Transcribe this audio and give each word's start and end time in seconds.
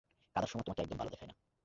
কাঁদার 0.35 0.49
সময় 0.49 0.63
তোমাকে 0.63 0.81
একদম 0.81 0.97
ভালো 0.97 1.09
দেখায় 1.09 1.29
না। 1.29 1.35